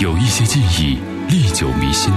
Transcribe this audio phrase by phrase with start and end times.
[0.00, 2.12] 有一些记忆历久弥新，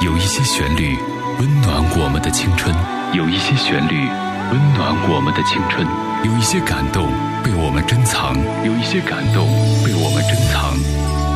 [0.00, 0.96] 有一些旋律
[1.38, 2.74] 温暖我们的青春，
[3.12, 4.08] 有一些旋律
[4.50, 5.86] 温暖我们的青春，
[6.24, 7.06] 有一些感动
[7.44, 9.46] 被我们珍藏，有一些感动
[9.84, 10.74] 被我们珍藏。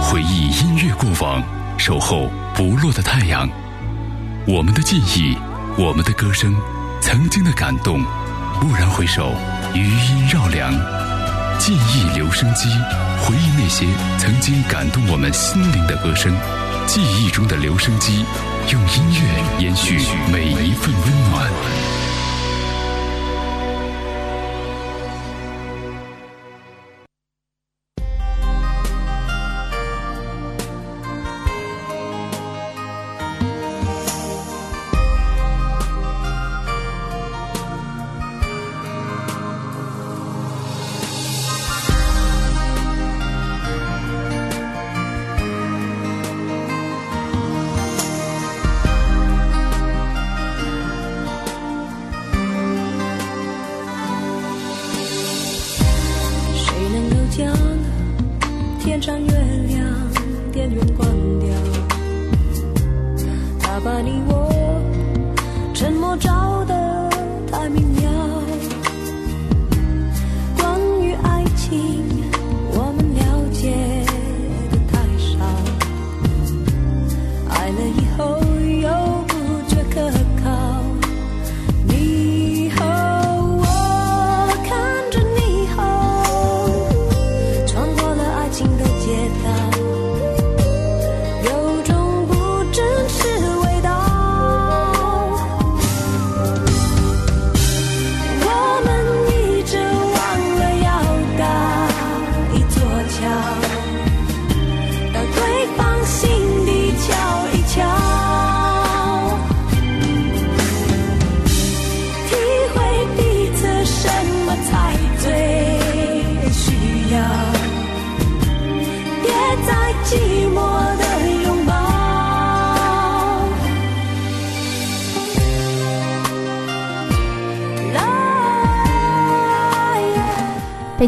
[0.02, 1.40] 回忆音乐过往，
[1.78, 3.48] 守候不落的太阳。
[4.44, 5.36] 我们的记忆，
[5.76, 6.52] 我们的歌声，
[7.00, 8.02] 曾经的感动。
[8.60, 9.32] 蓦然回首，
[9.72, 10.74] 余音绕梁，
[11.58, 12.68] 记忆留声机，
[13.20, 13.84] 回忆那些
[14.16, 16.32] 曾经感动我们心灵的歌声。
[16.86, 18.24] 记忆中的留声机，
[18.72, 19.98] 用音乐延续
[20.32, 22.07] 每一份温暖。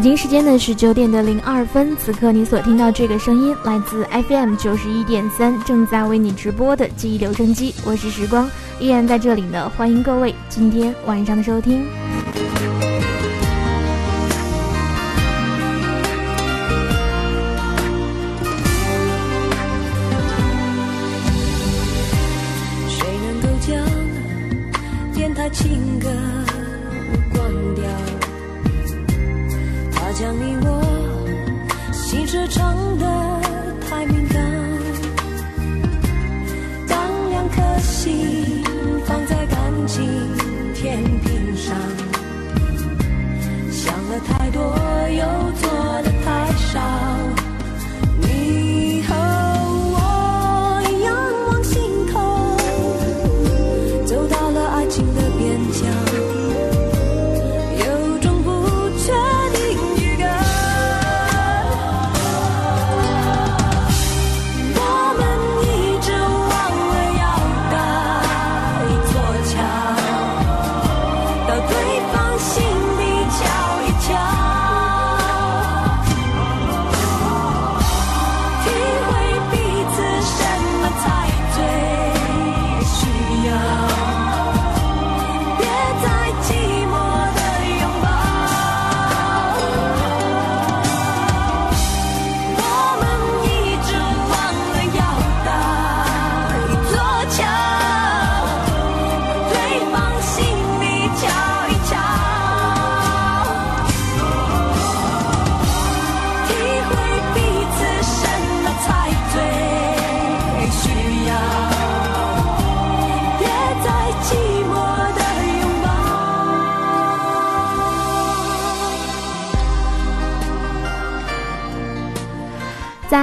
[0.01, 11.85] 北京时间的十九点的零二分，此刻你所听到这个声音来自 FM 九十一点三，正在为你直播的记忆留声机，我是时光，依然在这里呢，欢迎各位今天晚上的收听。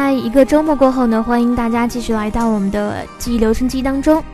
[0.09, 4.25] 在一个周末过后呢，欢迎大家继续来到我们的记忆留声机当中。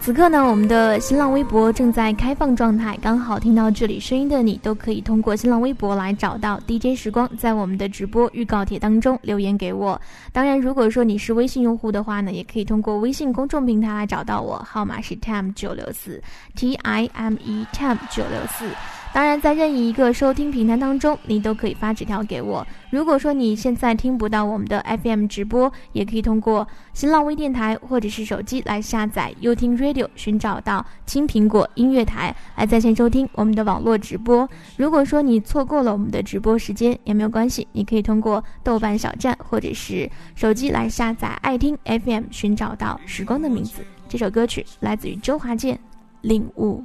[0.00, 10.00] 此刻呢，我们的新浪微博正在开放状态，刚好听到这里声音的你，都可以通过新浪微博来找到 DJ 时光，在我们的直播预告帖当中留言给我。
[10.32, 16.18] 当然，如果说你是微信用户的话呢，也可以通过微信公众平台来找到我，号码是 time 九六四
[16.54, 18.64] T I M E time 九六四。
[19.16, 22.66] 当然，在任意一个收听平台当中，你都可以发纸条给我。
[22.90, 34.46] 如果说你现在听不到我们的 FM 直播，也可以通过新浪微电台或者是手机来下载优听 Radio，寻找到青苹果音乐台来在线收听我们的网络直播。
[34.76, 43.80] 如果说你错过了我们的直播时间也没有关系，你可以通过豆瓣小站或者是手机来下载爱听 FM，寻找到时光的名字。
[44.10, 45.74] 这首歌曲来自于周华健，
[46.20, 46.84] 《领悟》。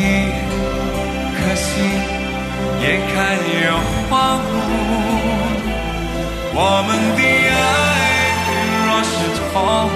[0.00, 0.02] 一
[1.36, 1.68] 颗心
[2.80, 3.14] 眼看
[3.62, 3.66] 要
[4.08, 4.10] 荒
[4.40, 4.50] 芜。
[6.52, 6.56] 我
[6.86, 7.58] 们的爱
[8.86, 9.40] 若是错
[9.86, 9.88] 误，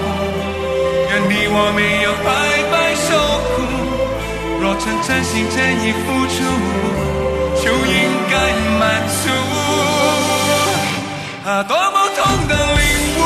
[1.09, 2.27] 愿你我没有白
[2.71, 3.07] 白受
[3.51, 3.55] 苦。
[4.61, 6.35] 若曾真心真意付出，
[7.61, 7.97] 就应
[8.29, 8.33] 该
[8.79, 9.23] 满足。
[11.45, 12.17] 啊，多么痛
[12.47, 12.81] 的领
[13.19, 13.21] 悟！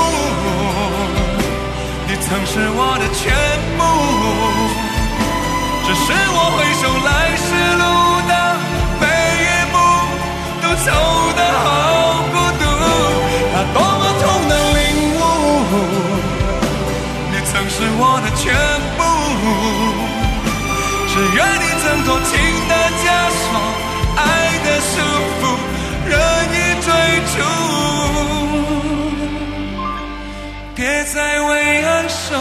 [2.08, 3.24] 你曾是我的全
[3.78, 3.82] 部，
[5.90, 7.50] 只是我回首来时
[7.82, 7.84] 路
[8.30, 8.32] 的
[9.02, 9.04] 每
[9.42, 9.76] 一步，
[10.62, 10.88] 都走
[11.36, 11.66] 得好
[12.30, 12.64] 孤独。
[13.56, 14.80] 啊，多么痛的领
[15.18, 15.20] 悟！
[17.32, 18.46] 你曾是我的全
[19.00, 19.02] 部，
[21.08, 22.38] 只愿你挣脱情
[22.70, 22.72] 的
[23.02, 23.04] 枷
[23.34, 23.50] 锁，
[24.16, 24.22] 爱
[24.64, 24.94] 的束
[25.42, 25.44] 缚，
[26.06, 26.14] 任
[26.54, 26.56] 意
[26.86, 26.88] 追
[27.34, 27.38] 逐，
[30.76, 31.50] 别再为
[31.84, 32.38] 爱受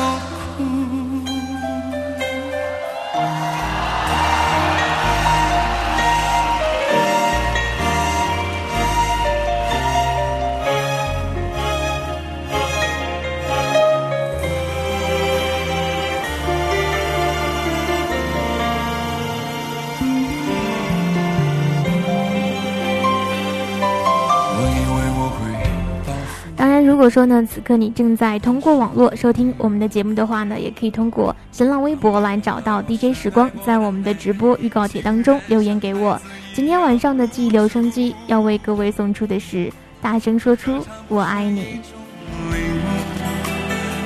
[27.19, 36.17] 说呢，此刻你正在通过网络收听我们的节目的话呢，也可以通过新浪微博来找到 DJ 时光，在我们的直播预告帖当中留言给我。
[36.55, 39.69] 今天晚上的记忆留声机要为各位送出的是
[40.01, 41.81] “大声说出我爱你，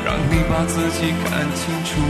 [0.03, 2.01] 让你把自己看清楚。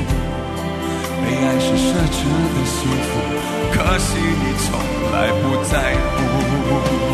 [3.72, 4.78] 可惜你从
[5.10, 7.11] 来不在乎。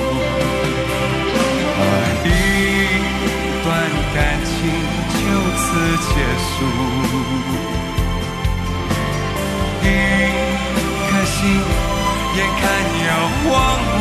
[5.98, 6.12] 结
[6.44, 6.54] 束，
[9.82, 9.86] 一
[11.08, 11.36] 颗心
[12.36, 12.62] 眼看
[13.06, 13.08] 要
[13.42, 13.46] 荒
[13.94, 13.96] 芜。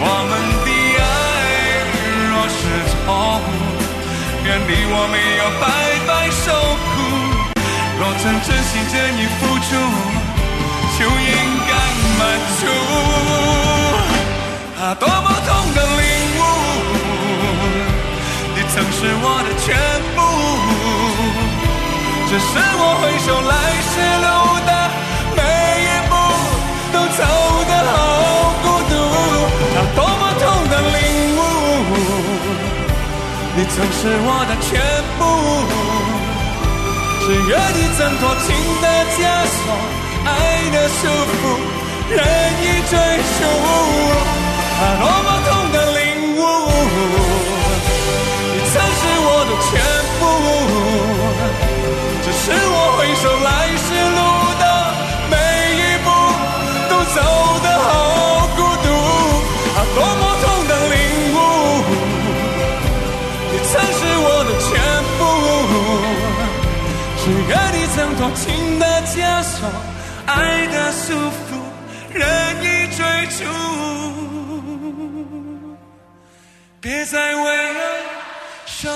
[0.00, 0.32] 我们
[0.64, 1.02] 的爱
[2.30, 2.58] 若是
[2.90, 2.94] 错
[3.40, 3.46] 误，
[4.44, 5.62] 愿你我没有白
[6.06, 6.44] 白受
[6.90, 6.92] 苦。
[7.98, 9.68] 若曾真心真意付出，
[10.98, 11.34] 就应
[11.68, 11.70] 该
[12.18, 12.20] 满
[12.58, 12.62] 足。
[14.80, 16.03] 啊，多么痛的领！
[18.74, 19.70] 曾是我的全
[20.16, 20.20] 部，
[22.26, 23.54] 只是我回首来
[23.86, 24.26] 时路
[24.66, 24.70] 的
[25.36, 25.38] 每
[25.86, 26.12] 一步，
[26.90, 27.22] 都走
[27.70, 27.94] 得好
[28.64, 28.92] 孤独。
[29.76, 30.98] 啊，多么痛的领
[31.38, 31.40] 悟！
[33.54, 34.66] 你曾是我的全
[35.20, 35.22] 部。
[37.20, 38.46] 只愿你挣脱情
[38.82, 39.16] 的枷
[39.54, 39.62] 锁，
[40.26, 40.28] 爱
[40.72, 41.00] 的束
[41.30, 41.32] 缚，
[42.10, 42.18] 任
[42.60, 42.92] 意追
[43.38, 43.40] 逐。
[68.16, 69.68] 多情的枷锁，
[70.26, 71.48] 爱的束缚，
[72.12, 72.24] 任
[72.62, 72.66] 意
[72.96, 73.02] 追
[73.36, 73.44] 逐，
[76.80, 77.80] 别再为爱
[78.66, 78.88] 受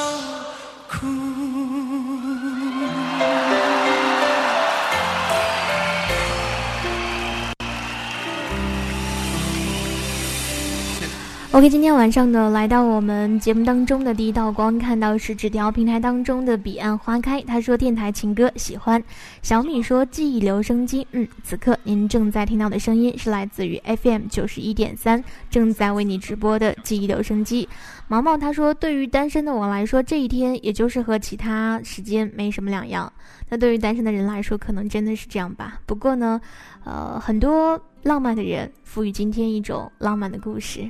[11.50, 17.40] OK，今天晚上呢，来到我们节目当中的第一道光，看到是纸条平台当中的彼岸花开。
[17.40, 19.02] 他说电台情歌喜欢。
[19.40, 27.66] 小米说记忆留声机，嗯，此刻您正在听到的声音是来自于 FM 九十一点三，正在为你直播的记忆留声机。
[28.08, 33.10] 毛毛他说，对于单身的我来说，这一天也就是和其他时间没什么两样。
[33.48, 35.80] 那对于单身的人来说，可能真的是这样吧。
[35.86, 36.38] 不过呢，
[36.84, 40.86] 呃，很多浪漫的人赋予今天一种浪漫的故事。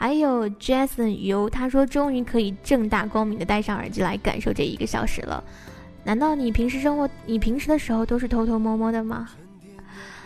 [0.00, 5.44] 还有 Jason 游，他说终于可以正大光明的戴上耳机来感受这一个小时了。
[6.02, 9.28] 难道你平时生活，你平时的时候都是偷偷摸摸的吗？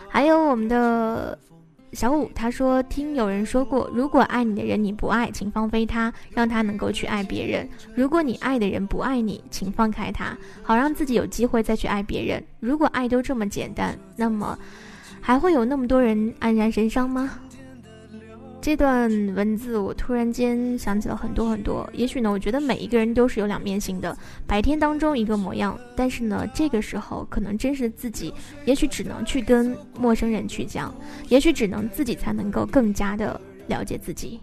[0.09, 1.37] 还有我们的
[1.93, 7.66] 小五，他说听有人说过，如果爱你的人你不爱，请放飞他，让他能够去爱别人；
[7.97, 12.40] 如果你爱的人不爱你，请放开他，好让自己有机会再去爱别人。
[12.61, 14.57] 如果爱都这么简单，那么
[15.21, 17.40] 还会有那么多人黯然神伤吗？
[18.64, 21.87] 这段文字，我突然间想起了很多很多。
[21.92, 24.16] 也许呢，我觉得每一个人都是有两面性的，
[24.47, 28.33] 白天当中一个模样，但是呢，这个时候可能真实的自己，
[28.64, 30.94] 也许只能去跟陌生人去讲，
[31.28, 34.40] 也许只能自己才能够更加的了解自己。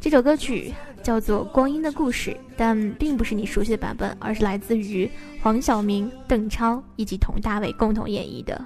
[0.00, 5.06] 这首歌曲叫做《光阴的故事》，但并不是你熟悉的版本，而是来自于
[5.42, 8.58] 黄晓明、邓超以及佟大为共同演绎的。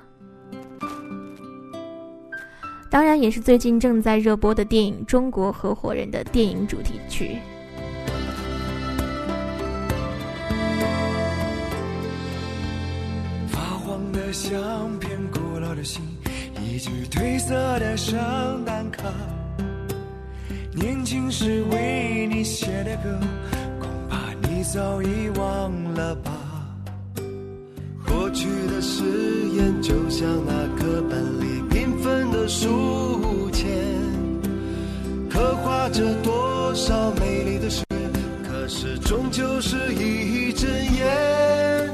[2.95, 7.39] 当然，也是最近正在热播的电影《中国合伙人》的电影主题曲。
[13.49, 16.05] 发黄的相片，古老的信，
[16.63, 18.17] 一句褪色的圣
[18.65, 19.03] 诞卡。
[20.73, 23.19] 年轻时为你写的歌，
[23.81, 26.31] 恐怕你早已忘了吧。
[28.35, 29.05] 过去的誓
[29.55, 31.63] 言，就像那课本里。
[31.71, 33.69] 缤纷的书签，
[35.31, 37.85] 刻画着多少美丽的诗，
[38.43, 41.89] 可是终究是一阵烟。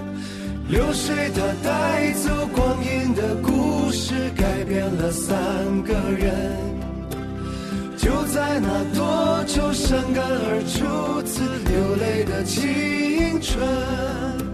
[0.70, 5.37] 流水它带走光阴的故事，改变了三
[5.82, 6.56] 个人。
[7.99, 14.50] 就在那多愁善感而初次流泪的青春。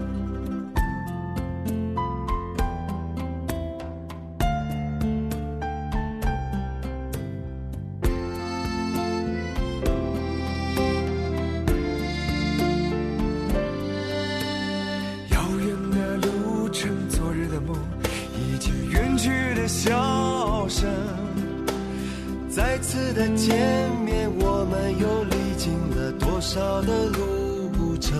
[26.47, 28.17] 沙的路不长，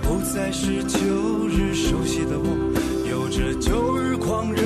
[0.00, 0.98] 不再是旧
[1.46, 2.46] 日熟悉的我，
[3.06, 4.62] 有着旧日狂热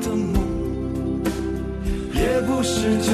[0.00, 1.20] 的梦，
[2.14, 3.10] 也不是旧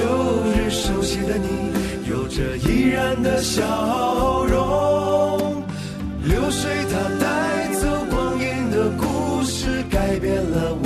[0.53, 1.73] 日熟悉的你，
[2.11, 5.65] 有着依然的笑容，
[6.23, 10.86] 流水它带走光阴的故事，改变了我。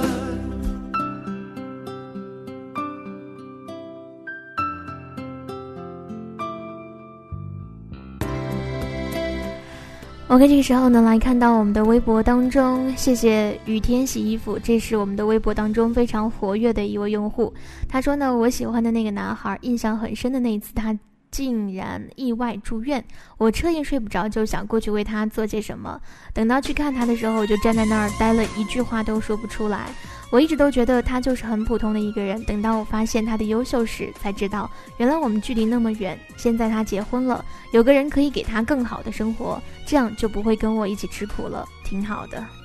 [10.31, 17.53] OK，这个时候呢，来看到我们的微博当中，谢谢雨天洗衣服，这是我们的微博当中非常活跃的一位用户。
[17.89, 20.97] 他说呢，我喜欢的那个男孩，印象很深的那一次，他
[21.31, 23.03] 竟然意外住院，
[23.37, 25.99] 我彻夜睡不着，就想过去为他做些什么。
[26.33, 29.89] 等到去看他的时候，就站在那儿呆了一句话都说不出来。
[30.29, 36.17] 我一直都觉得他就是很普通的一个人，等到我发现他的优秀时，才知道原来我们距离那么远。
[36.37, 42.60] 现在他结婚了，有个人可以给他更好的生活，这样就不会跟我一起吃苦了，挺好的。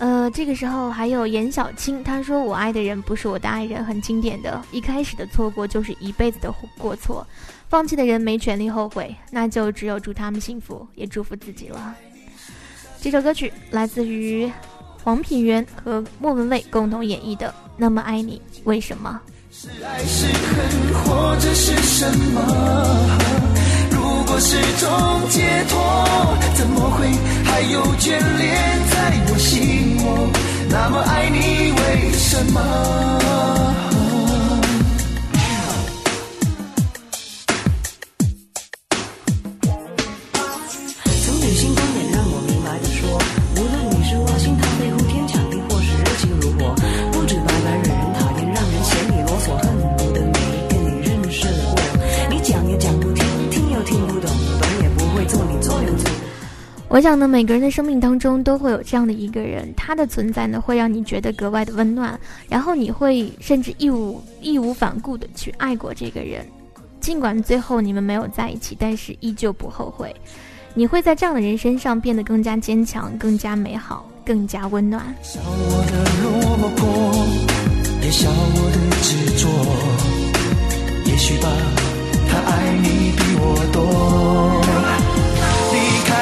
[0.00, 7.24] 呃，这个时候还有严小青，他说我爱的人不是我的爱人，很经典的，一开始的错过就是一辈子的过错，
[7.68, 11.94] 放弃的人没权利后悔，那就只有祝他们幸福，也祝福自己了。
[13.00, 14.50] 这首歌曲来自于。
[15.02, 19.18] 黄品源和莫文蔚共同演绎的《那么爱你》，为什么？
[19.50, 22.04] 是爱是恨，或者是什
[22.34, 23.59] 么？
[24.10, 24.90] 如果是种
[25.28, 25.78] 解脱，
[26.54, 27.06] 怎么会
[27.44, 28.50] 还有眷恋
[28.90, 28.94] 在
[29.30, 30.28] 我心窝？
[30.68, 31.38] 那么爱你，
[31.70, 31.99] 为
[57.00, 66.46] 我想呢，每个人的生命当中都会有这样的一个人，他的存在呢会让你觉得格外的温暖，然后你会甚至义无义无反顾的去爱过这个人，
[67.00, 70.14] 尽管最后你们没有在一起，但是依旧不后悔。
[70.74, 75.02] 你会在这样的人身上变得更加坚强，更加美好，更加温暖。
[75.22, 76.84] 笑我的落魄，
[78.02, 79.48] 也笑我的执着，
[81.10, 81.48] 也许吧，
[82.28, 84.69] 他爱你比我多。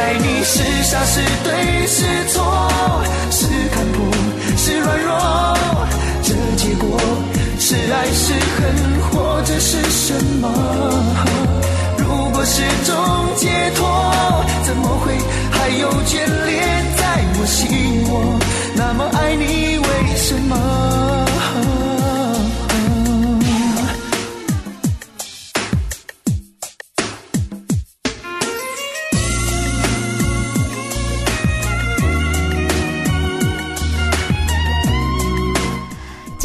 [0.08, 2.42] 爱你是傻是对是错，
[3.30, 4.10] 是看破
[4.56, 5.12] 是软弱，
[6.22, 6.98] 这结果
[7.58, 10.48] 是爱是恨，或者是什么？
[11.98, 12.96] 如果是种
[13.36, 13.86] 解脱，
[14.64, 15.12] 怎么会
[15.50, 18.38] 还有眷恋在我心窝？
[18.74, 21.17] 那么爱你为什么？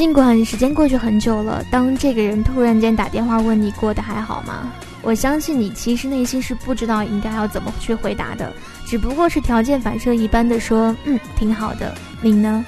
[0.03, 4.69] 尽管时间过去很久了，当这个人突然间打电话问你过得还好吗？
[5.01, 8.51] 我相信你其实内心是不知道应该要怎么去回答的，
[8.85, 11.95] 只不过是条件反射一般的说，嗯，挺好的。
[12.21, 12.65] 你呢？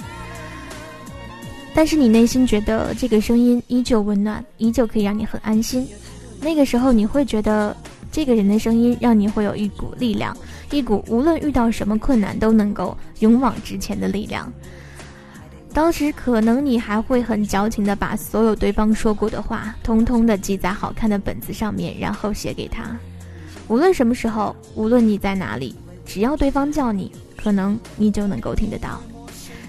[1.74, 5.86] 但是你内心觉得这个声音依旧温暖，依旧可以让你很安心。
[6.40, 7.76] 那个时候你会觉得
[8.14, 10.36] 这个人的声音让你会有一股力量，
[10.72, 14.50] 一股无论遇到什么困难都能够勇往直前的力量。
[15.76, 22.98] 当时可能你还会很矫情的把所有对方说过的话，通通的记在好看的本子上面，然后写给他。
[23.68, 29.02] 无论什么时候，无论你在哪里，只要对方叫你，可能你就能够听得到。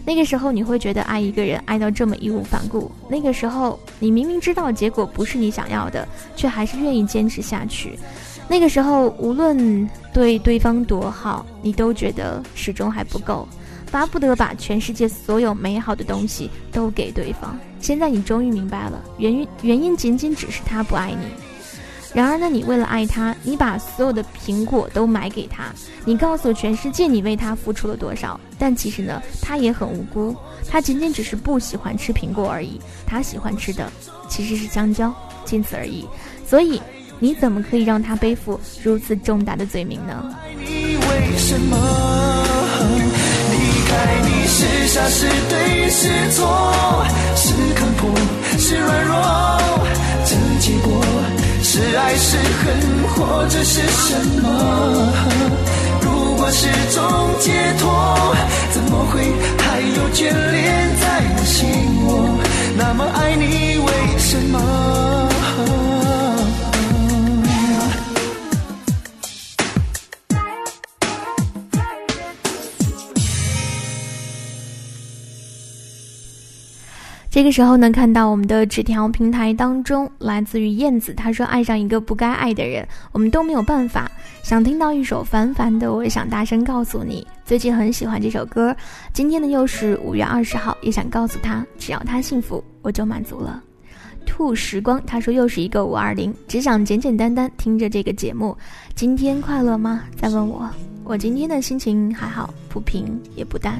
[0.04, 2.88] 那个时候你会觉得爱一个人爱到这么义无反顾。
[3.08, 7.98] 那个时候你明明知道结果不是你想要的，却还是愿意坚持下去。
[8.46, 13.48] 那个时候无论对对方多好，你都觉得始终还不够。
[13.96, 17.58] 巴不得把全世界所有美好的东西都给对方。
[17.80, 21.26] 现在你终于明白了，原因原因仅仅只是他不爱你。
[22.12, 25.72] 然而呢，你为了爱他，你把所有的苹果都买给他，
[26.04, 28.38] 你告诉全世界你为他付出了多少。
[28.58, 30.36] 但其实呢，他也很无辜，
[30.68, 32.78] 他仅仅只是不喜欢吃苹果而已。
[33.06, 33.90] 他喜欢吃的
[34.28, 35.10] 其实是香蕉，
[35.46, 36.06] 仅此而已。
[36.46, 36.82] 所以，
[37.18, 40.36] 你怎么可以让他背负如此重大的罪名呢？
[40.38, 40.98] 爱你
[44.48, 47.04] 是傻是对是错，
[47.36, 48.10] 是看破
[48.58, 49.14] 是软弱，
[50.24, 51.02] 这结果
[51.62, 52.66] 是爱是恨，
[53.08, 54.44] 或者是什么？
[56.00, 57.02] 如果是种
[57.40, 58.34] 解脱，
[58.72, 59.20] 怎么会
[59.58, 61.04] 还有眷恋在
[61.36, 61.68] 我心
[62.06, 62.38] 窝？
[62.76, 64.58] 那么爱你为什么？
[77.36, 84.10] 这个时候呢，看到我们的纸条平台当中，来自于燕子，他说：“爱上一个不该爱的人，我们都没有办法。
[84.42, 88.74] 想听到一首凡凡的，我也想大声告诉你，最近很喜欢这首歌。
[89.12, 93.62] 今天呢又是五月二十号，也想告诉他，只要他幸福，我就满足了。”
[94.24, 98.56] 兔时光，他说：“又是一个五二零，只想简简单单听着这个节目。
[98.94, 100.04] 今天快乐吗？
[100.16, 100.66] 再问我，
[101.04, 103.78] 我今天的心情还好，不平也不淡。”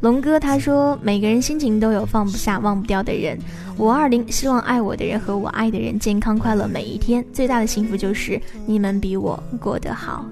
[0.00, 3.38] 龙哥他说：“每个人心情都有放不下、忘不掉的人。
[3.78, 7.24] 五二零，希望爱我的人和我爱的人健康快乐每一天。
[7.32, 10.26] 最大的幸福就是你们比我过得好。”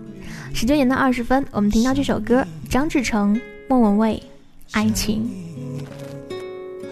[0.53, 4.23] 十九点到二十分，我们听到这首歌，张志成、莫文蔚，
[4.79, 5.29] 《爱情》。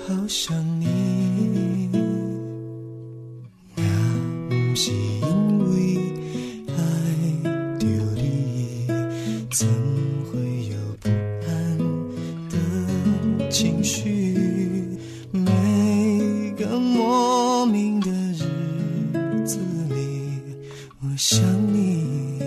[0.04, 0.86] 好想你，
[4.74, 5.98] 是因为
[6.68, 6.74] 爱
[7.78, 8.88] 着你，
[16.94, 18.38] 莫名的日
[19.46, 19.96] 子里，
[21.00, 22.38] 我想你，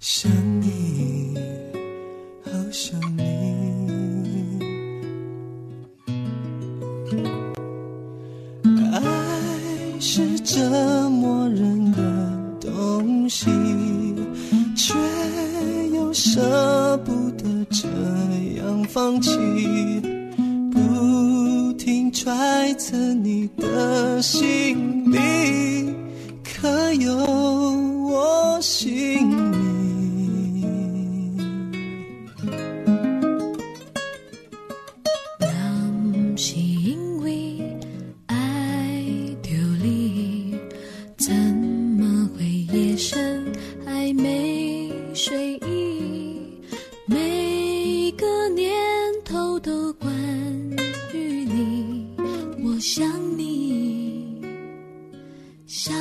[0.00, 1.34] 想你，
[2.44, 3.20] 好想你。
[8.92, 9.00] 爱
[10.00, 11.98] 是折磨人的
[12.60, 13.46] 东西，
[14.74, 14.94] 却
[15.94, 17.88] 又舍不得这
[18.60, 19.30] 样放弃。
[20.72, 20.80] 不
[21.82, 25.90] 听揣测你的心里，
[26.44, 29.79] 可有我姓名？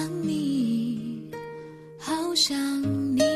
[0.10, 1.32] 你
[1.98, 2.58] 好想
[3.16, 3.29] 你。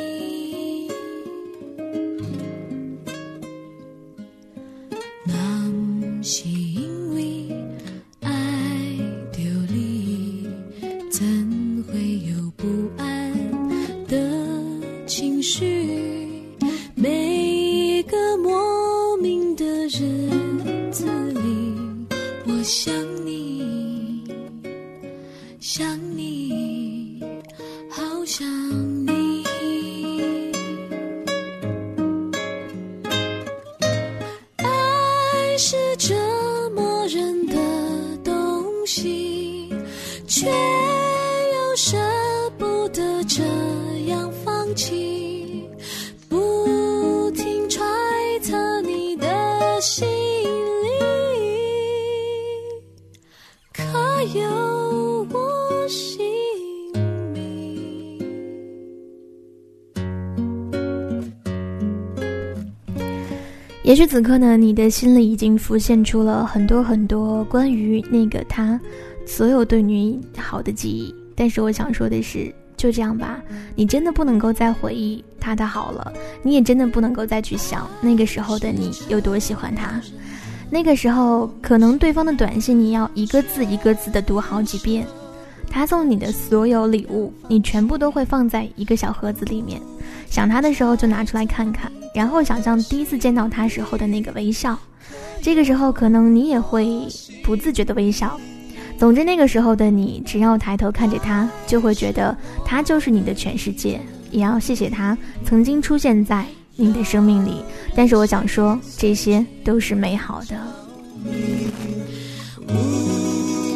[63.94, 68.82] 也许此刻呢，你的心里已经浮现出了很多很多关于那个他
[69.24, 71.14] 所有对你好的记忆。
[71.36, 73.40] 但是我想说的是，就这样吧，
[73.76, 80.02] 你真的不能够再回忆他的好了，你也真的不能够再去想那个时候的你有多喜欢他。
[80.72, 85.06] 那个时候，可能对方的短信你要一个字一个字的读好几遍，
[85.70, 89.80] 他送你的所有礼物，你全部都会放在一个小盒子里面，
[90.28, 91.92] 想他的时候就拿出来看看。
[92.14, 94.78] 然后想象第一次见到他时候的那个微笑，
[95.42, 97.08] 这个时候可能你也会
[97.44, 98.40] 不自觉的微笑。
[98.98, 104.00] 总之那个时候的你，只要抬头看着他，就会觉得他就是你的全世界。
[104.32, 106.46] 也要谢谢他曾经出现在
[106.76, 107.64] 你的生命里。
[107.96, 110.56] 但是我想说，这些都是美好的。
[112.68, 112.74] 无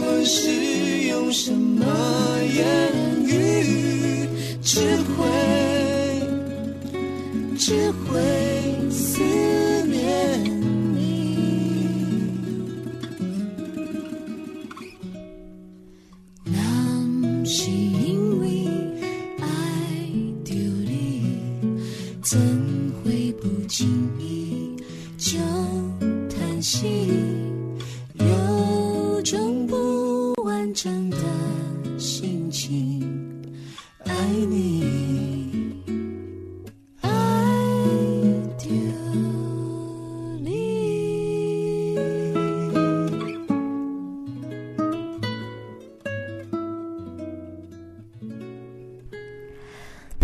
[0.01, 1.85] 论是用什么
[2.55, 2.91] 言
[3.25, 4.27] 语，
[4.61, 5.36] 只会。
[7.67, 9.21] 只会思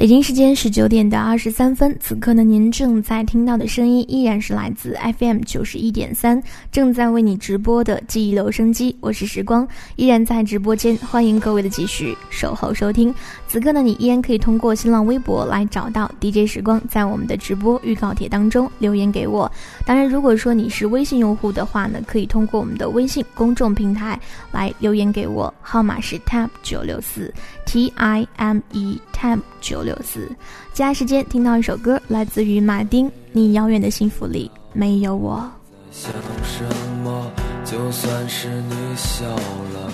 [0.03, 8.93] 北京时间十九点的二十三分，此刻呢，您正在听到的声音依然是来自 FM 九十一点三，正在为你直播的记忆留声机。
[8.99, 13.15] 我是时光，依然在直播间，欢迎各位的继续守候收听。
[13.53, 19.51] 此刻呢，你依然可以通过新浪微博来找到 DJ 时光，在我们的直播预告帖当中留言给我。
[19.85, 24.19] 当然，如果说你是微信用户的话呢，可以通过我们的微信公众平台
[24.51, 27.31] 来留言给我，号码是 tab 九六四
[27.63, 29.95] T I M E tab 九六。
[30.03, 30.27] 四，
[30.73, 33.07] 接下来时间听到一首歌，来自于马丁。
[33.33, 35.47] 你遥远的幸福里没有我。
[35.91, 36.11] 想
[36.43, 36.63] 什
[37.03, 37.31] 么？
[37.63, 39.93] 就算是你笑了，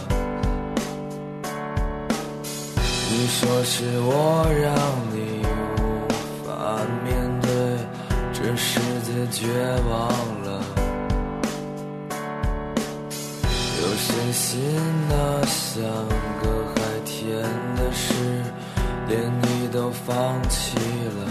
[3.12, 4.72] 你说是我让
[5.12, 5.18] 你
[5.82, 5.84] 无
[6.46, 6.48] 法
[7.04, 7.08] 面
[7.42, 7.50] 对
[8.32, 9.48] 这世界，绝
[9.90, 9.92] 望
[10.44, 10.48] 了。
[13.82, 14.62] 有些心
[15.10, 15.82] 那像
[16.42, 16.44] 个
[16.76, 17.42] 海天
[17.76, 18.44] 的事？
[19.08, 21.22] 连你都放弃了，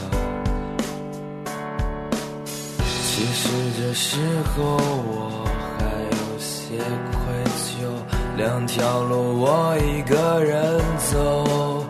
[3.06, 4.18] 其实这时
[4.56, 5.46] 候我
[5.78, 6.76] 还有些
[7.12, 7.22] 愧
[7.62, 7.86] 疚，
[8.38, 11.84] 两条路我一个人走。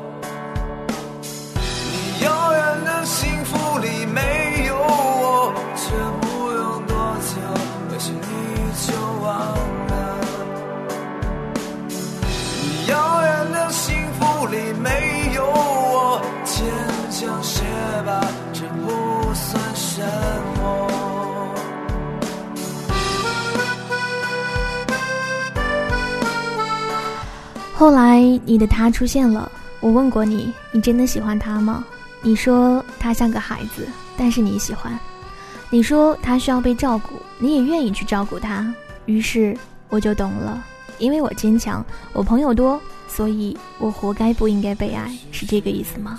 [1.85, 7.37] 你遥远的幸福里没有我，却不用多久，
[7.93, 8.23] 也许你
[8.87, 8.89] 就
[9.21, 9.29] 忘
[9.89, 9.93] 了。
[11.91, 14.89] 你遥远的幸福里没
[15.35, 16.23] 有我。
[16.47, 16.65] 坚
[17.11, 17.63] 强些
[18.07, 20.38] 吧，这不算什么。
[27.79, 31.85] 后来你的他出现了，我问过你，你真的喜欢他吗？
[32.23, 33.87] 你说他像个孩子，
[34.17, 34.99] 但是你喜欢。
[35.71, 38.75] 你说他需要被照顾，你也愿意去照顾他。
[39.07, 39.57] 于是
[39.91, 40.61] 我就懂了，
[40.99, 46.19] 因为我坚强，我朋友多，所以我活该不应该被爱，是这个意思吗？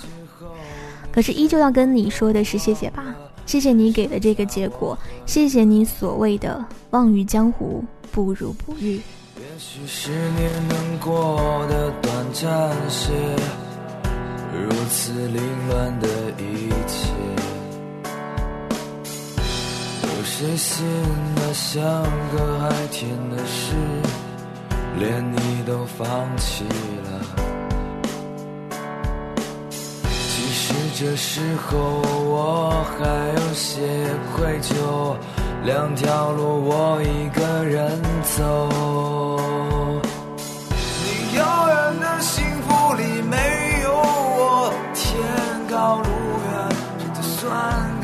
[1.12, 3.04] 可是依旧要跟你说的是谢谢吧，
[3.44, 8.98] 谢谢你给的这个结果，谢谢你所谓的望于江湖不如不遇。
[9.40, 13.10] 也许十年能过得短暂些，
[14.52, 17.08] 如此凌乱的一切。
[20.02, 20.84] 有谁信
[21.36, 21.82] 那像
[22.36, 23.74] 个海天的事，
[24.98, 26.64] 连你都放弃
[27.04, 27.08] 了？
[30.10, 33.08] 其实这时候我还
[33.40, 33.80] 有些
[34.36, 35.16] 愧疚，
[35.62, 38.00] 两条路我一个人
[38.36, 38.68] 走。
[41.04, 43.36] 你遥远的幸福里没
[43.82, 45.06] 有我，天
[45.68, 46.04] 高路
[46.50, 46.68] 远，
[47.14, 47.99] 这算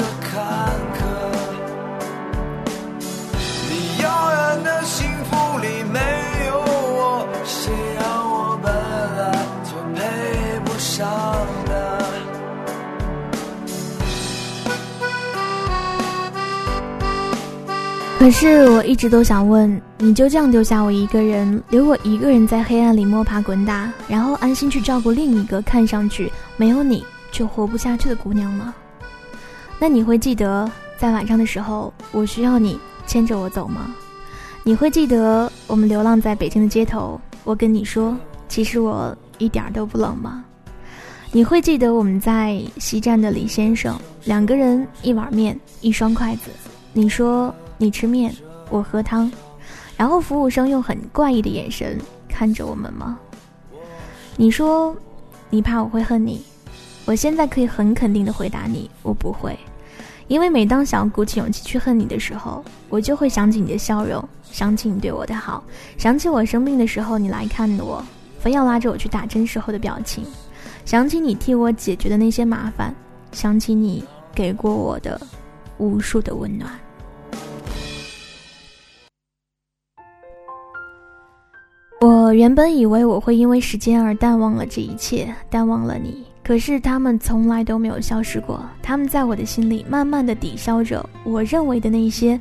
[18.26, 28.74] 可是我一直都想问，你就这样丢下我一个人，留我一个人在黑暗里摸爬滚打，然后安心去照顾另一个看上去没有你就活不下去的姑娘吗？
[29.78, 33.94] 那你会记得在晚上的时候，我需要你牵着我走吗？
[34.64, 38.16] 你会记得我们流浪在北京的街头，我跟你说，
[38.48, 40.44] 其实我一点都不冷吗？
[41.30, 46.50] 你会记得我们在西站的李先生，两个人一碗面，一双筷子，
[46.92, 47.54] 你说。
[47.78, 48.34] 你吃面，
[48.70, 49.30] 我喝汤，
[49.96, 53.18] 然后服务生用很怪异的眼神看着我们吗？
[54.36, 54.94] 你说，
[55.50, 56.42] 你怕我会恨你，
[57.04, 59.58] 我现在可以很肯定的回答你，我不会，
[60.28, 65.62] 因为每当想要鼓起勇气去恨你的时候，我就会想起你的笑容，想起你对我的好，
[65.98, 68.04] 想起我生病的时候你来看我，
[68.38, 70.24] 非要拉着我去打针时候的表情，
[70.84, 72.94] 想起你替我解决的那些麻烦，
[73.32, 75.20] 想起你给过我的
[75.78, 76.70] 无数的温暖。
[81.98, 86.24] 我原本以为我会因为时间而淡忘了这一切，淡忘了你。
[86.44, 92.38] 可是他们从来都没有消失过，他们在我的心里慢慢的抵消着我认为的那些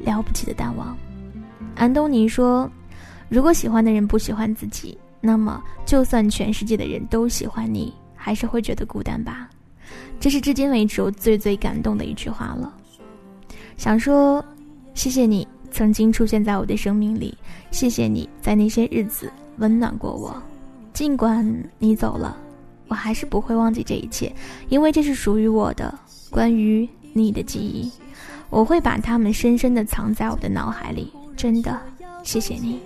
[0.00, 0.96] 了不起的淡忘。
[1.74, 2.70] 安东尼说
[3.28, 9.48] ：“如果喜欢的人不喜欢自己，那么就算全世界的人都喜欢你，还是会觉得孤单吧。”
[10.20, 12.72] 这是至今为止我最最感动的一句话了。
[13.76, 14.44] 想说，
[14.92, 15.48] 谢谢你。
[15.70, 17.36] 曾经出现在我的生命里，
[17.70, 20.42] 谢谢你在那些日子温暖过我。
[20.92, 21.46] 尽管
[21.78, 22.36] 你走了，
[22.88, 24.34] 我还是不会忘记这一切，
[24.68, 25.96] 因为这是属于我的
[26.30, 27.90] 关于你的记忆。
[28.50, 31.12] 我会把它们深深的藏在我的脑海里。
[31.36, 31.78] 真的，
[32.24, 32.80] 谢谢你。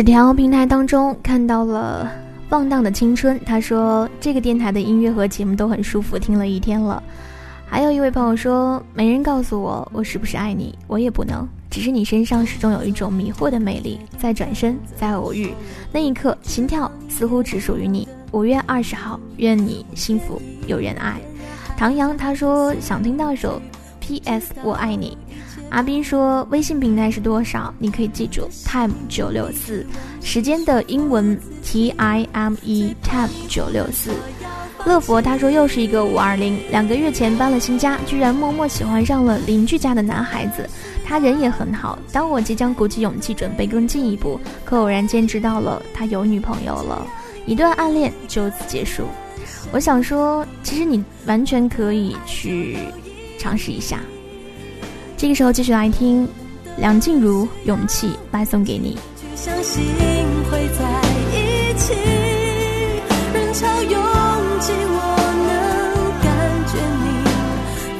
[0.00, 2.10] 纸条平台当中看到了
[2.48, 7.02] 放荡的青春，他说这个电台的音乐和节目都很舒服，听了一天了。
[7.66, 15.52] 还有一位朋友说，没人告诉我我是不是爱你，我也不能，只是你身上始终有一种迷惑的魅力，在转身，在偶遇
[15.92, 18.08] 那一刻，心跳似乎只属于你。
[18.32, 21.20] 五月二十号，愿你幸福有人爱。
[21.76, 23.60] 唐阳他说想听到首
[24.00, 24.54] P.S.
[24.64, 25.18] 我爱你。
[25.70, 27.72] 阿斌说：“微信平台是多少？
[27.78, 29.86] 你可以记住，time 九六四，
[30.20, 34.10] 时间的英文 T I M E，time 九六四。”
[34.84, 40.68] 乐佛他说：“又是一个五二零，两个月前搬了新家，居然默默喜欢上了邻居家的男孩子，
[41.04, 41.98] 他人也很好。
[42.12, 47.06] 当我即将鼓起勇气准备更进一步，可偶然间知道了他有女朋友了，
[47.46, 49.04] 一段暗恋就此结束。
[49.70, 52.76] 我想说，其实你完全可以去
[53.38, 54.00] 尝试一下。”
[55.20, 56.26] 这个时候继续来听
[56.78, 58.96] 梁静茹勇气来送给你。
[59.36, 59.84] 相信
[60.50, 61.92] 会在一起
[63.34, 63.92] 人潮拥
[64.60, 64.96] 挤我
[65.46, 65.52] 能
[66.22, 66.26] 感
[66.68, 67.04] 觉你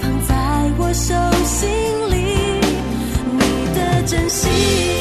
[0.00, 0.32] 放在
[0.78, 1.12] 我手
[1.44, 1.68] 心
[2.08, 2.16] 里
[3.36, 4.99] 你的真心。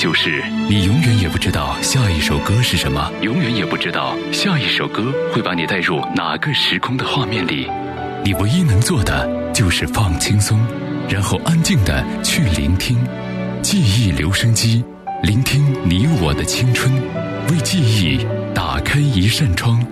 [0.00, 7.68] 就是，你永远也不知道下一首歌是什么，永远也不知道下一首歌会把你带入哪个时空的画面里。
[8.24, 10.58] 你唯一能做的就是放轻松，
[11.06, 12.96] 然后安静的去聆听。
[13.60, 14.82] 记忆留声机，
[15.22, 16.90] 聆听你我的青春，
[17.50, 19.86] 为记忆打开一扇窗。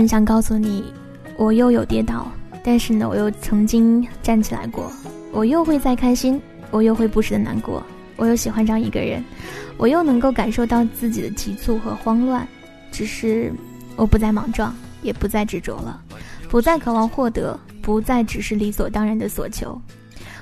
[0.00, 0.82] 很想告诉你，
[1.36, 2.26] 我又有跌倒，
[2.64, 4.90] 但是呢，我又曾经站起来过。
[5.30, 7.82] 我又会再开心，我又会不时的难过。
[8.16, 9.22] 我又喜欢上一个人，
[9.76, 12.48] 我又能够感受到自己的急促和慌乱。
[12.90, 13.52] 只是
[13.94, 16.02] 我不再莽撞，也不再执着了，
[16.48, 19.78] 不再渴望获得，不再只是理所当然的所求。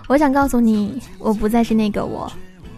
[0.06, 2.30] 我想告诉你，我不再是那个我。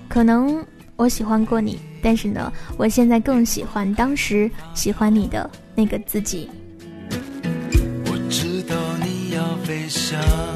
[0.08, 0.64] 可能
[0.96, 6.48] 我喜欢过你，但是呢，我现在更喜欢当时喜欢你的那个自己。
[9.90, 10.49] 想。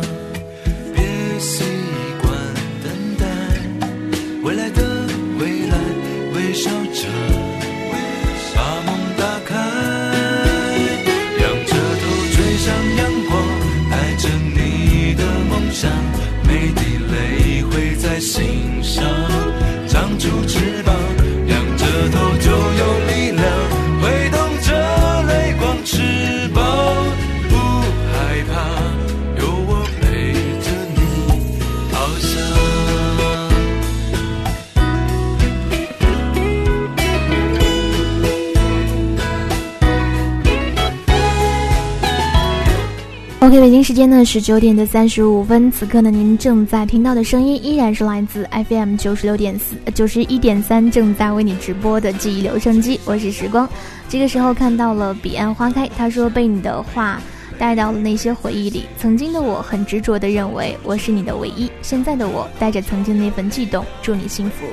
[44.05, 53.67] 间呢是九点的三十五分，此刻呢您正在听到的声音依然是来自 FM 九十六点四、九十一点三，正在为你直播的记忆留声机，我是时光。
[54.07, 57.19] 这个时候看到了彼岸花开，他说被你的话
[57.59, 58.85] 带到了那些回忆里。
[58.99, 64.67] 曾经的我很执着的认为我是你的唯一，现在的我带着曾经那份悸动，祝你幸福。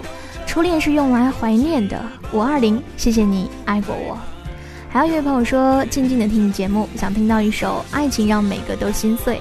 [0.45, 2.03] 初恋是用来怀念的，
[2.34, 4.30] 五二零，谢谢你爱过我。
[4.93, 9.35] 还有一位朋友说，静静的听你节目，想听到一首《爱情让每个都心碎》。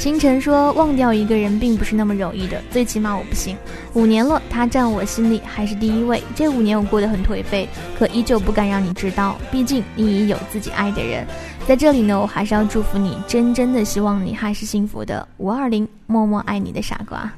[0.00, 3.54] 清晨说，忘掉一个人并不是那么容易的，最起码我不行。
[3.92, 6.22] 五年了，他在我心里还是第一位。
[6.34, 7.68] 这五年我过得很颓废，
[7.98, 11.26] 可依旧不敢让你知道，毕竟你已有自己爱的人。
[11.66, 15.28] 在这里呢，我还是要祝福你，真真的希望你还是幸福的。
[15.36, 17.30] 五二零，默默爱你的傻瓜。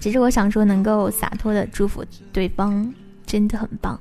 [0.00, 2.02] 其实我想说，能够洒脱的祝福
[2.32, 2.90] 对方，
[3.26, 4.00] 真的很棒。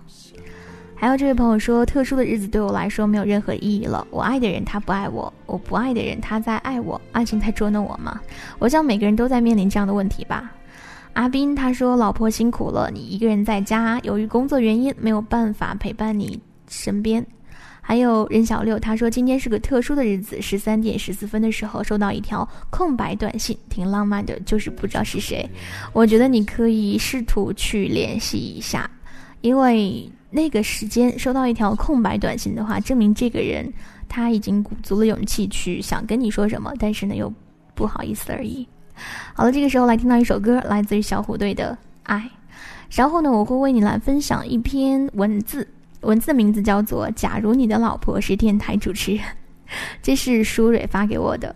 [1.04, 4.08] 还有这位朋友说，特殊的日子对我来说没有任何意义了。
[4.10, 8.22] 我爱的人他不爱我，我不爱的人他在爱我，爱情在捉弄我吗？
[8.58, 10.50] 我想每个人都在面临这样的问题吧。
[11.12, 16.40] 阿斌他说，老婆辛苦了，你一个人在家，由于工作原因没有办法陪伴你
[16.70, 17.26] 身边。
[17.82, 25.46] 还有任小六他说，今天是个特殊的日子，十三点十四分的时候收到一条空白短信，挺浪漫的，就是不知道是谁。
[25.92, 28.90] 我觉得你可以试图去联系一下，
[29.42, 30.10] 因为。
[30.34, 33.72] 那个时间收到一条空白短信的话，证明这个人
[34.10, 37.32] 他已经鼓足了勇气去想跟你说什么，但是呢又
[37.76, 38.68] 不好意思而已。
[39.36, 41.72] 好了，这个时候来听到一首歌，来自于小虎队的
[42.04, 42.18] 《爱》。
[42.96, 45.68] 然后呢，我会为你来分享一篇文字，
[46.02, 49.22] 文字的名字叫做《假如你的老婆是电台主持人》，
[50.02, 51.56] 这是舒蕊发给我的。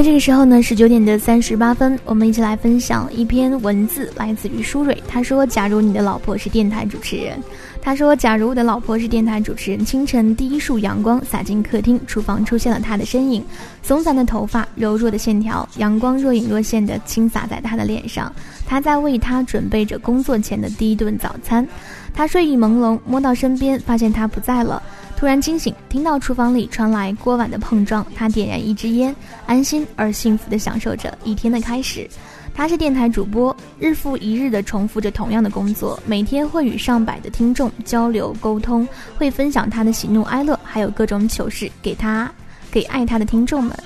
[0.00, 4.96] 在这个时候呢是九点的三十八分，我们一起来分享一篇文字，来自于舒蕊。
[5.06, 7.38] 他说：“假如你的老婆是电台主持人。”
[7.82, 13.44] 他说：“假如我的老婆是电台主持人，清晨第一束阳光洒进客厅，厨房出现了她的身影，
[13.82, 18.32] 松散的头发，柔弱的线条，阳光若隐若现的倾洒在她的脸上。
[18.66, 21.66] 她在为他准备着工作前的第一顿早餐。
[22.14, 24.82] 他睡意朦胧，摸到身边，发现他不在了。”
[25.20, 29.14] 突然惊醒，听到厨房里传来锅碗的碰撞，他点燃一支烟，
[29.44, 32.08] 安心而幸福地享受着一天的开始。
[32.54, 42.32] 他是电台主播，日复一日地重复着同样的工作，每天会与上百的听众交流沟通，会分享他的喜怒哀乐，还有各种糗事给他，
[42.70, 43.76] 给爱他的听众们。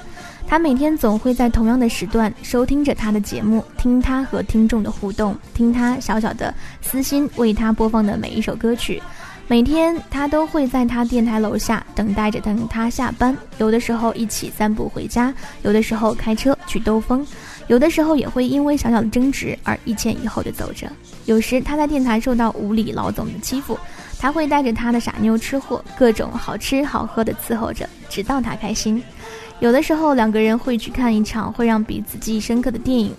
[0.46, 9.02] 他每天总会在同样的时段收听着他的节目，听他和听众的互动，听他小小的私心为他播放的每一首歌曲。
[9.46, 15.32] 每天他都会在他电台楼下等待着等他下班，有的时候一起散步回家，
[15.62, 17.24] 有的时候开车去兜风，
[17.66, 20.90] 有的时候也会因为小小的争执而一前一后的走着。
[21.26, 23.78] 有时他在电台受到无理老总的欺负，
[24.18, 29.00] 他会带着他的傻妞吃货，各种好吃好喝的伺候着，直到他开心。
[29.60, 33.14] 有的时候两个人会去看一场会让彼此记忆深刻的电影，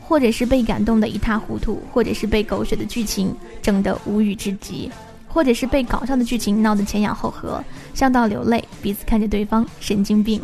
[0.00, 3.32] 或者是被感动的一塌糊涂，或者是被狗血的剧情
[3.62, 4.90] 整得无语至极。
[5.32, 7.62] 或者是被搞笑的剧情闹得前仰后合，
[7.94, 10.40] 笑到流泪，彼此看着对方神经病。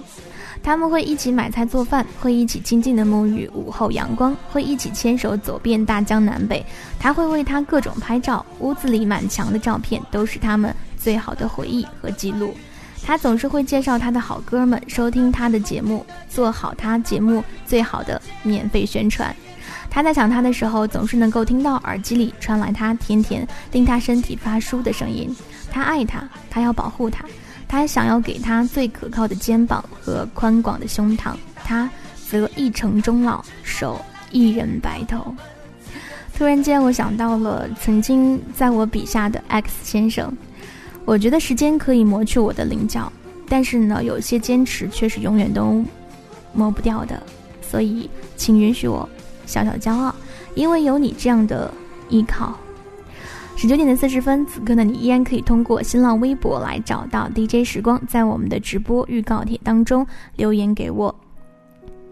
[0.61, 6.65] 他们会一起买菜做饭，会一起静静的沐浴午后阳光，会一起牵手走遍大江南北。
[6.99, 12.53] 他会为他各种拍照，屋子里满墙的照片都是他们最好的回忆和记录。
[13.01, 19.35] 他总是会介绍他的好哥们收听他的节目，做好他节目最好的免费宣传。
[19.91, 25.35] 他在想他的时候，总是能够听到耳机里传来他甜甜令他身体发酥的声音。
[25.71, 27.25] 他爱他，他要保护他，
[27.67, 31.35] 他想要给他最可靠的肩膀和宽广的胸膛。
[31.65, 31.91] 他
[32.29, 35.35] 则一城终老，守一人白头。
[36.37, 40.33] 突然间，我想到了曾经在我笔下的 X 先生。
[41.05, 43.11] 我觉得时间可以磨去我的棱角，
[43.49, 45.83] 但是呢，有些坚持却是永远都
[46.53, 47.23] 磨不掉的。
[47.63, 49.09] 所以，请允许我。
[49.49, 50.15] 小小骄傲，
[50.55, 51.73] 因为有你这样的
[52.11, 52.55] 依靠。
[53.57, 61.13] 十九点的四十分，此刻呢，你依然可以通过新浪微博来找到 DJ 时光，在我们的直播预告帖当中留言给我。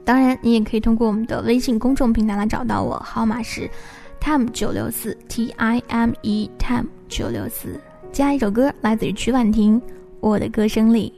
[0.05, 3.71] 当然，你也可以通过我们的微信公众平台来找到我，号码是
[4.19, 7.79] time 九六四 T I M E time 九六四。
[8.11, 9.81] 加一首歌来自于曲婉婷，
[10.21, 11.13] 《我的歌声里》。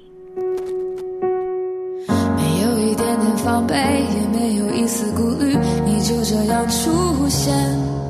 [2.36, 5.56] 没有一点点防备，也没有一丝顾虑。
[5.98, 7.52] 你就这样出现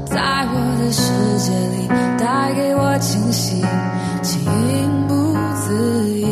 [0.04, 3.64] 在我的世界里，带给我惊喜，
[4.22, 4.44] 情
[5.08, 5.14] 不
[5.56, 6.26] 自已。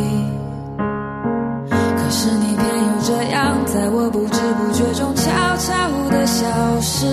[0.77, 6.45] 可是你偏又这样，在我不知不觉中悄悄的消
[6.79, 7.07] 失，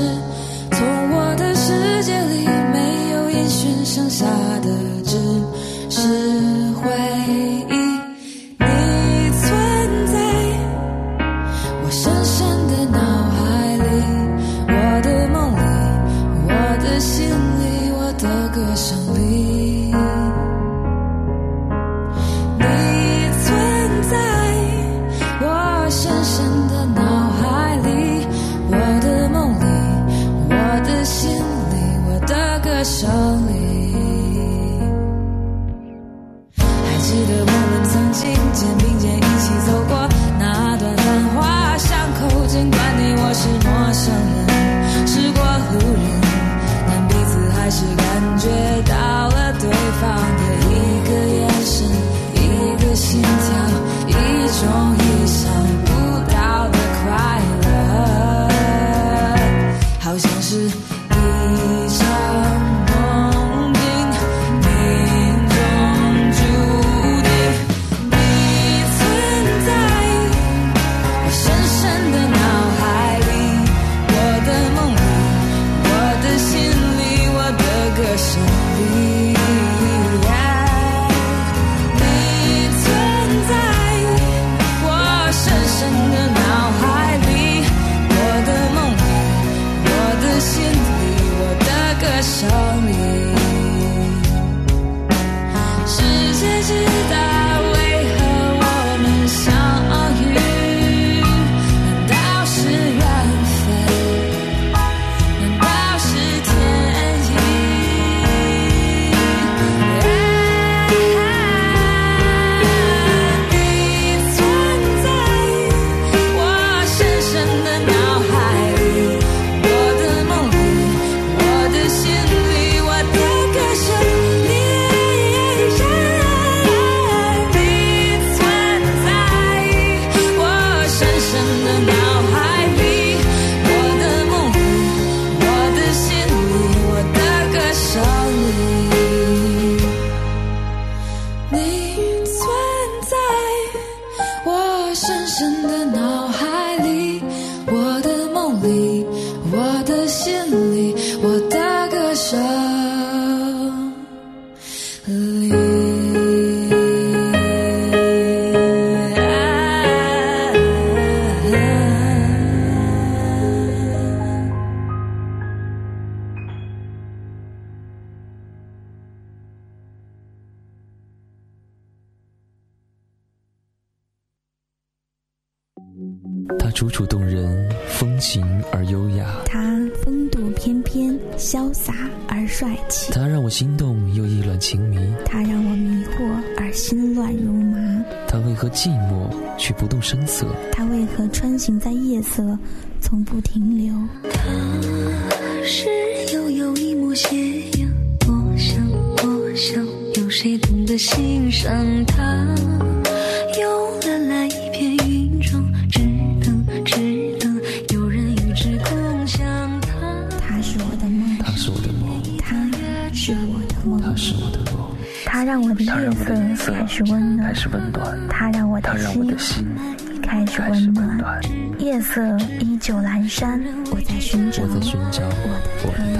[225.82, 226.18] 我的他。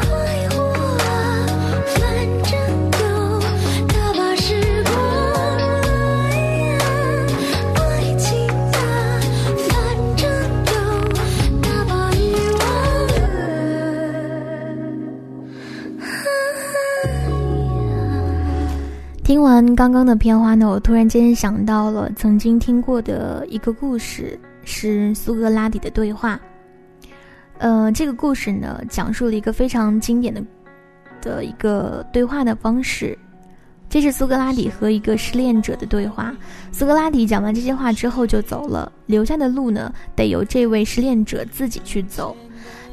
[0.00, 0.06] 快
[0.50, 0.56] 活
[1.02, 1.10] 啊，
[1.86, 2.00] 反
[2.44, 2.50] 正
[3.00, 3.04] 有
[3.88, 4.46] 大把时
[4.84, 4.90] 光
[5.72, 6.36] 来
[6.72, 6.80] 啊。
[7.74, 7.80] 爱
[8.16, 8.76] 情啊，
[9.68, 9.70] 反
[10.16, 10.20] 正
[10.66, 10.74] 有
[11.60, 12.20] 大把欲
[12.52, 12.60] 望。
[19.24, 26.38] 听完刚刚的片花呢，我突然间想到了曾经听过的一个故事，是苏格拉底的对话。
[27.62, 30.42] 呃，这个故事呢，讲述了一个非常经典的
[31.20, 33.16] 的一个对话的方式。
[33.88, 36.34] 这是苏格拉底和一个失恋者的对话。
[36.72, 42.36] 苏格拉底讲完这些话之后就走了，留下的路呢，得由这位失恋者自己去走。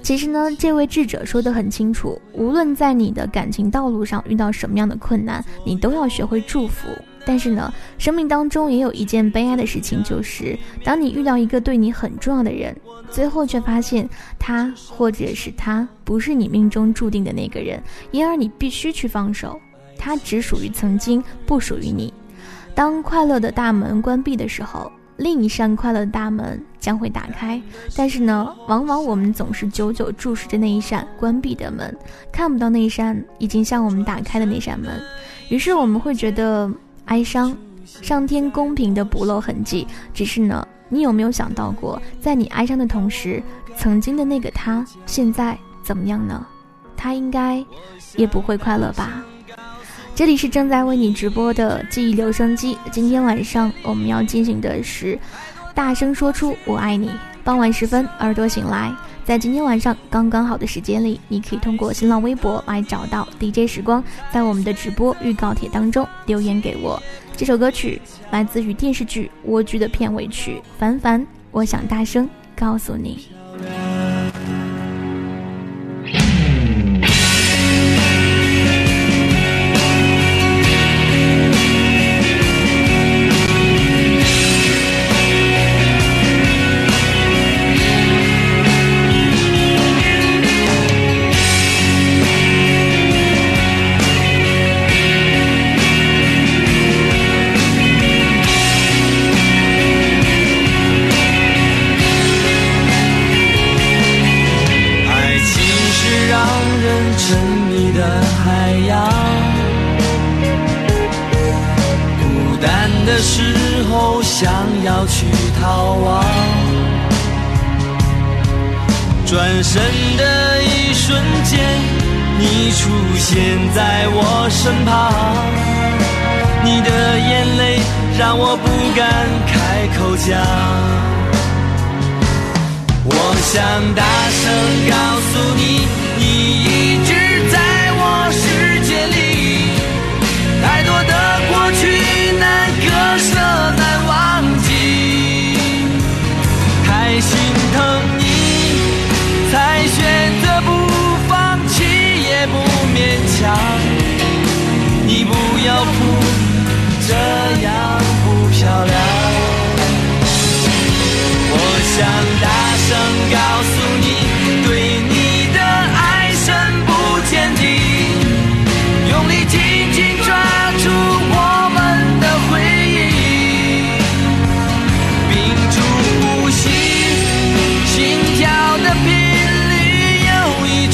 [0.02, 6.88] 其实呢，这位智者说得很清楚，无论在你的感情道路上遇到什么样的困难，你都要学会祝福。
[7.26, 12.76] 但是呢，生命当中也有一件悲哀的事情，就是当你遇到一个对你很重要的人，
[13.12, 19.60] 最后却发现他或者是他不是你命中注定的那个人，因而你必须去放手，
[19.95, 22.12] 他只属于曾经，不属于你。
[22.74, 27.61] 当快乐的大门关闭的时候，另一扇快乐的大门将会打开。
[27.95, 31.95] 但是呢，往往我们总是久久注视着那一扇关闭的门，
[32.31, 34.99] 看不到那一扇已经向我们打开的那扇门，
[35.49, 36.69] 于是我们会觉得。
[37.05, 37.57] 哀伤，
[38.03, 39.87] 上天公平的不露痕迹。
[40.13, 43.41] 只是呢，你有没有想到过，在你哀伤的同时，
[43.75, 46.45] 曾经的那个他，现在怎么样呢？
[46.95, 47.65] 他应该
[48.15, 49.23] 也不会快乐吧？
[50.13, 52.77] 这里是正在为你直播的记忆留声机。
[52.91, 55.17] 今天晚上我们要进行的是，
[55.80, 57.09] 大声说出我爱你。
[57.41, 58.93] 傍晚时分，耳朵醒来。
[59.23, 67.01] 在今天晚上刚刚好的时间里，你可以通过新浪微博来找到 DJ 时光，在我们的直播预告帖当中留言给我。
[67.38, 71.21] 这首歌曲来自于电视剧《蜗居》的片尾曲《凡凡》，
[71.51, 73.30] 我想大声告诉你。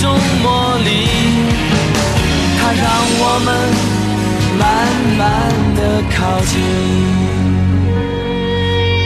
[0.06, 0.90] 种魔力，
[2.60, 2.86] 它让
[3.22, 3.48] 我们
[4.60, 4.64] 慢
[5.18, 5.22] 慢
[5.76, 5.80] 的
[6.14, 6.54] 靠近。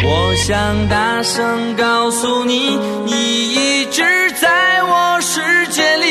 [0.04, 0.50] 我想
[0.90, 3.14] 大声告诉你，你
[3.54, 4.04] 一直
[4.42, 5.40] 在我世
[5.70, 6.06] 界里。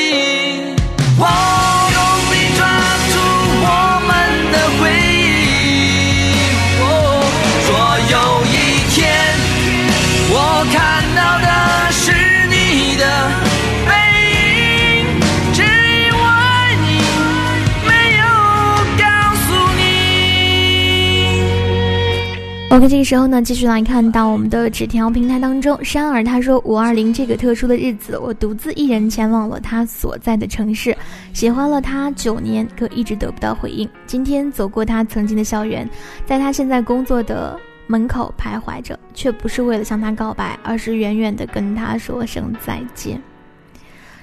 [22.70, 30.94] OK，这个时候呢，继续来看到我们的纸条平台当中，山儿他说：“五二零这个特殊的日子，我独自一人前往了他所在的城市，
[31.32, 33.88] 喜欢了他九年，可一直得不到回应。
[34.06, 35.88] 今天走过他曾经的校园，
[36.26, 43.18] 在他现在工作的门口徘徊着，却不是为了向他告白，而是远远的跟他说声再见。”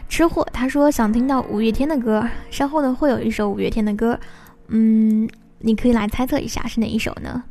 [0.07, 4.17] 吃货他说想听到五月天的歌，稍后呢会有一首五月天的歌，
[4.67, 5.27] 嗯，
[5.57, 7.43] 你可以来猜测一下是哪一首呢？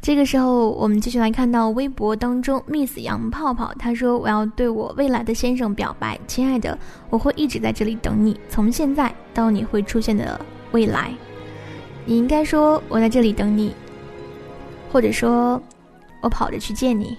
[0.00, 6.78] 这个时候，我们继续来看到微博当中，Miss 杨泡泡他说：“我要对我未来的先生表白，亲爱的，
[7.10, 10.40] 我会一直在这里等你，从现在到你会出现的
[10.70, 11.12] 未来。
[12.06, 13.74] 你应该说我在这里等你，
[14.90, 15.60] 或者说，
[16.22, 17.16] 我跑着去见你。”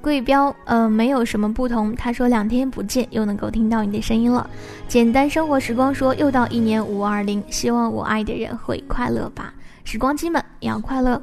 [0.00, 1.94] 贵标，呃，没有什么不同。
[1.94, 4.50] 他说两天不见，又能够听到你的声音了。
[4.88, 9.54] 简单生活时光说，又到一年五二零，希望我爱的人会快乐吧。
[9.84, 11.22] 时光机们也要快乐。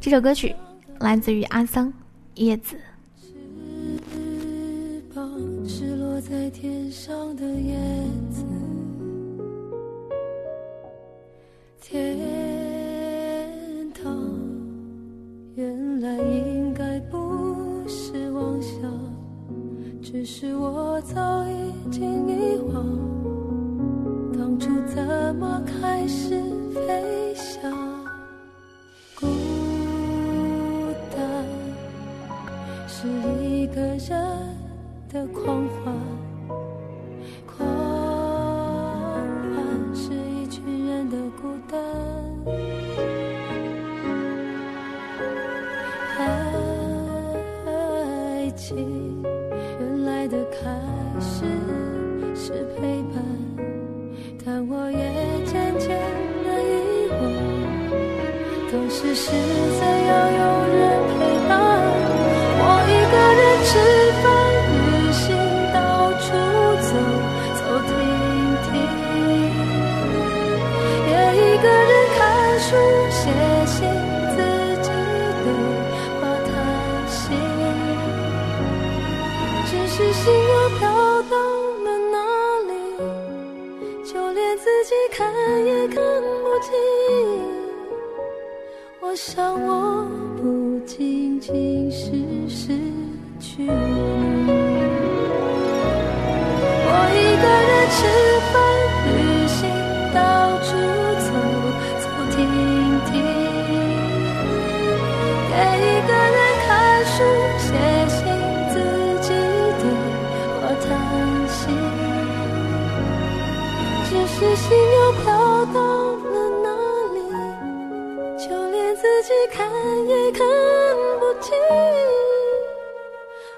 [0.00, 0.54] 这首歌曲
[1.00, 1.88] 来自于阿桑，
[2.36, 2.76] 《叶子》。
[3.20, 5.28] 翅膀
[5.66, 7.76] 是落在天上的叶
[8.30, 8.44] 子，
[11.80, 12.16] 天
[13.92, 14.06] 堂
[15.56, 18.78] 原来应该不是妄想，
[20.00, 22.86] 只是我早已经遗忘，
[24.32, 26.37] 当初怎么开始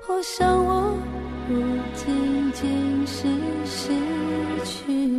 [0.07, 0.97] 我想我
[1.47, 1.55] 不
[1.95, 3.29] 仅仅是
[3.67, 3.93] 失
[4.65, 5.10] 去。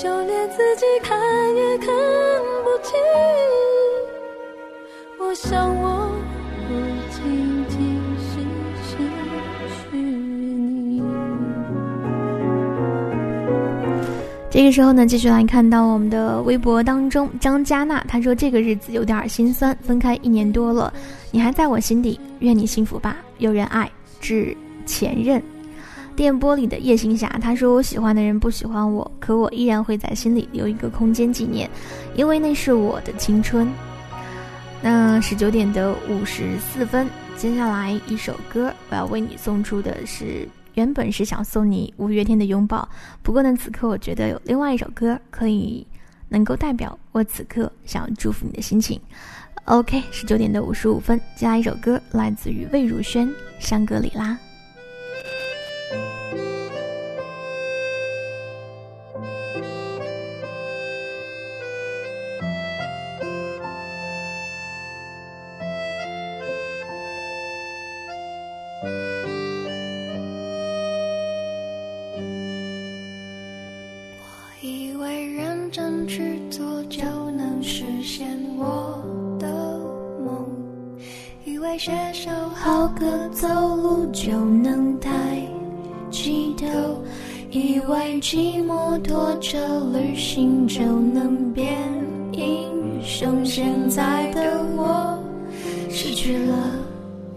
[0.00, 1.18] 就连自己看
[1.56, 1.88] 也看
[2.62, 2.94] 不清。
[5.18, 6.08] 我想我
[6.68, 6.74] 不
[7.10, 8.38] 仅仅是
[8.84, 8.94] 失
[9.90, 11.02] 去你。
[14.48, 20.94] 这个时候呢，继续来看到我们的微博当中，张佳娜她说这个日子有点心酸，分开一年多了，
[21.32, 23.90] 你还在我心底，愿你幸福吧，有人爱，
[24.20, 25.42] 致前任。
[26.18, 31.70] 电波里的夜行侠，他说我喜欢的人不喜欢我，可我依然会在心里留一个空间纪念，
[32.16, 33.68] 因为那是我的青春。
[34.82, 42.88] 那十九点的五十四分，接下来一首歌，我要为你送出的是，原本是想送你五月天的拥抱，
[43.22, 45.86] 不过呢，此刻我觉得有另外一首歌可以
[46.28, 49.00] 能够代表我此刻想要祝福你的心情。
[49.66, 53.28] OK，十九点的五十五分，接下来一首歌来自于魏如萱
[53.60, 54.32] 《香格里拉》。
[88.18, 89.58] 以为骑摩托车
[89.92, 91.78] 旅行就能变
[92.32, 93.44] 英雄。
[93.44, 95.16] 现在的我
[95.88, 96.56] 失去了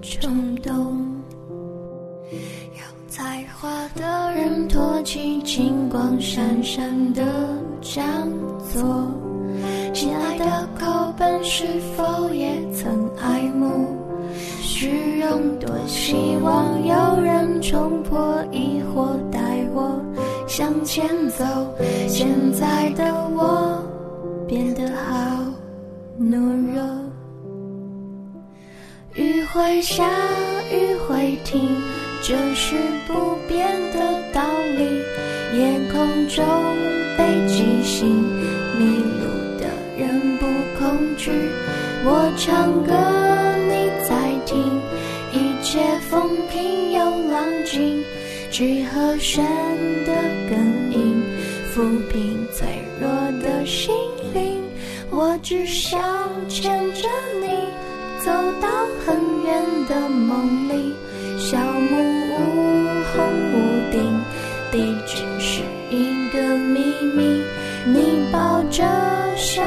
[0.01, 0.73] 冲动。
[2.31, 7.23] 有才华的人托起金光闪闪的
[7.81, 8.03] 讲
[8.73, 9.07] 座，
[9.93, 11.63] 亲爱的口本是
[11.95, 13.85] 否也曾爱慕
[14.61, 15.59] 虚荣？
[15.59, 19.15] 多希望有人冲破疑惑，
[20.91, 21.45] 前走。
[22.09, 23.81] 现在的我
[24.45, 25.41] 变得好
[26.19, 26.35] 懦
[26.73, 26.83] 弱。
[29.15, 30.03] 雨会下，
[30.69, 31.61] 雨会停，
[32.21, 32.75] 这是
[33.07, 33.99] 不变的
[34.33, 34.43] 道
[34.77, 34.83] 理。
[35.57, 36.43] 夜空中
[37.17, 38.09] 北极星，
[38.77, 39.23] 迷路
[39.61, 39.67] 的
[39.97, 40.45] 人不
[40.77, 41.31] 恐惧。
[42.03, 42.91] 我唱歌
[43.69, 44.81] 你在听，
[45.31, 45.79] 一切
[46.09, 46.99] 风平又
[47.31, 48.03] 浪静。
[48.51, 49.45] G 和弦
[50.05, 50.11] 的
[50.49, 50.73] 根，
[51.81, 52.67] 抚平脆
[52.99, 53.09] 弱
[53.41, 53.91] 的心
[54.35, 54.61] 灵。
[55.09, 55.99] 我只想
[56.47, 57.09] 牵着
[57.41, 57.47] 你。
[58.23, 58.29] 走
[58.61, 58.69] 到
[59.03, 60.93] 很远的梦里，
[61.39, 62.37] 小木屋
[63.09, 63.55] 红屋
[63.91, 64.21] 顶，
[64.71, 66.81] 地址是一个秘
[67.15, 67.41] 密。
[67.87, 68.83] 你抱着
[69.35, 69.63] 小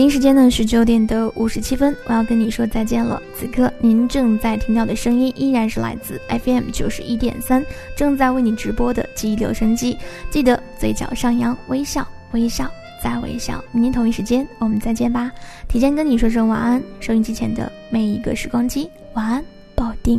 [0.00, 3.22] 北京时间呢十九点的五十七分，我要跟你说再见了。
[3.36, 7.62] 此刻您正在听到的声音依然是来自 FM 九十一点三，
[7.94, 9.98] 正在为你直播的记忆留声机。
[10.30, 12.66] 记得嘴角上扬，微笑，微笑，
[13.04, 13.62] 再微笑。
[13.72, 15.30] 明天同一时间我们再见吧。
[15.68, 19.44] 提前跟你说声晚安，收音机前的每一个时光机，晚安，
[19.74, 20.18] 保定。